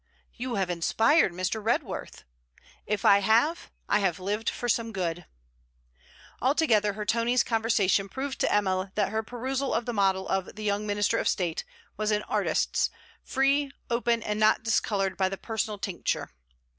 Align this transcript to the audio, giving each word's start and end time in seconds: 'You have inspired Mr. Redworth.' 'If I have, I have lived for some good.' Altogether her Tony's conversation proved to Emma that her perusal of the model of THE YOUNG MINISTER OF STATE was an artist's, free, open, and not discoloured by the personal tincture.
'You 0.33 0.55
have 0.55 0.71
inspired 0.71 1.31
Mr. 1.31 1.63
Redworth.' 1.63 2.23
'If 2.87 3.05
I 3.05 3.19
have, 3.19 3.69
I 3.87 3.99
have 3.99 4.19
lived 4.19 4.49
for 4.49 4.67
some 4.67 4.91
good.' 4.91 5.27
Altogether 6.41 6.93
her 6.93 7.05
Tony's 7.05 7.43
conversation 7.43 8.09
proved 8.09 8.39
to 8.39 8.51
Emma 8.51 8.91
that 8.95 9.09
her 9.09 9.21
perusal 9.21 9.75
of 9.75 9.85
the 9.85 9.93
model 9.93 10.27
of 10.27 10.55
THE 10.55 10.63
YOUNG 10.63 10.87
MINISTER 10.87 11.19
OF 11.19 11.27
STATE 11.27 11.63
was 11.97 12.09
an 12.09 12.23
artist's, 12.23 12.89
free, 13.23 13.71
open, 13.91 14.23
and 14.23 14.39
not 14.39 14.63
discoloured 14.63 15.17
by 15.17 15.29
the 15.29 15.37
personal 15.37 15.77
tincture. 15.77 16.31